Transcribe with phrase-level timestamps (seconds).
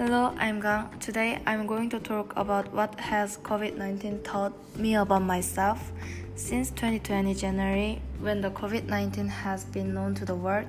[0.00, 0.88] Hello, I'm Gang.
[0.98, 5.92] Today I'm going to talk about what has COVID-19 taught me about myself.
[6.36, 10.68] Since 2020 January, when the COVID-19 has been known to the world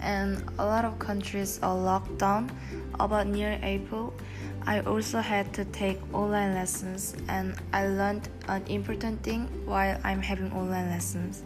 [0.00, 2.50] and a lot of countries are locked down,
[2.98, 4.14] about near April,
[4.62, 10.22] I also had to take online lessons and I learned an important thing while I'm
[10.22, 11.42] having online lessons.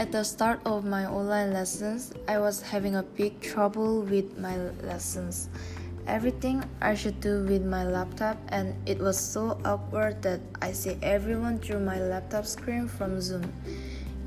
[0.00, 4.56] At the start of my online lessons, I was having a big trouble with my
[4.80, 5.50] lessons.
[6.06, 10.96] Everything I should do with my laptop, and it was so awkward that I see
[11.02, 13.52] everyone through my laptop screen from Zoom.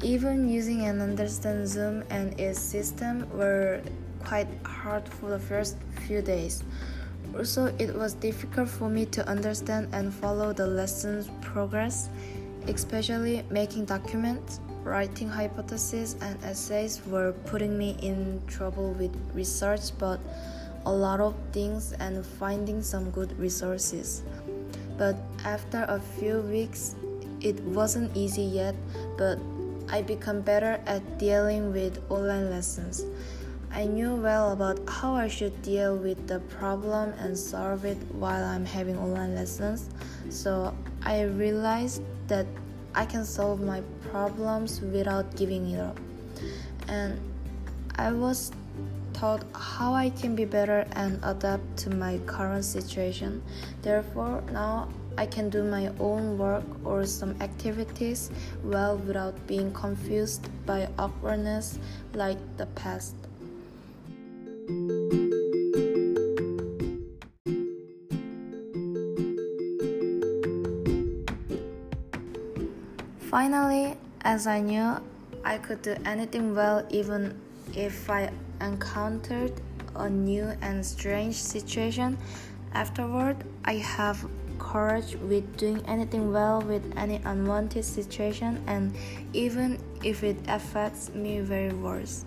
[0.03, 3.81] Even using and understand Zoom and its system were
[4.23, 6.63] quite hard for the first few days.
[7.35, 12.09] Also, it was difficult for me to understand and follow the lessons progress,
[12.67, 20.19] especially making documents writing hypotheses and essays were putting me in trouble with research but
[20.85, 24.23] a lot of things and finding some good resources.
[24.97, 26.95] But after a few weeks
[27.41, 28.75] it wasn't easy yet
[29.17, 29.37] but
[29.89, 33.05] i become better at dealing with online lessons.
[33.71, 38.43] I knew well about how i should deal with the problem and solve it while
[38.45, 39.89] i'm having online lessons
[40.29, 42.45] so i realized that
[42.95, 45.99] I can solve my problems without giving it up.
[46.87, 47.19] And
[47.95, 48.51] I was
[49.13, 53.41] taught how I can be better and adapt to my current situation.
[53.81, 58.31] Therefore, now I can do my own work or some activities
[58.63, 61.77] well without being confused by awkwardness
[62.13, 63.15] like the past.
[73.33, 75.01] Finally, as I knew
[75.43, 77.41] I could do anything well even
[77.73, 78.29] if I
[78.61, 79.53] encountered
[79.95, 82.15] a new and strange situation,
[82.75, 84.23] afterward I have
[84.59, 88.93] courage with doing anything well with any unwanted situation and
[89.33, 92.25] even if it affects me very worse.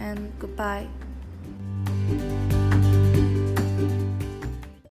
[0.00, 0.88] And goodbye.